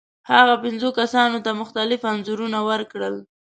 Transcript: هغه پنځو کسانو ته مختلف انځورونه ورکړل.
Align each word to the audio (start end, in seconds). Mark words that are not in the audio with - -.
هغه 0.31 0.53
پنځو 0.63 0.89
کسانو 0.99 1.37
ته 1.45 1.51
مختلف 1.61 1.99
انځورونه 2.11 2.59
ورکړل. 2.69 3.15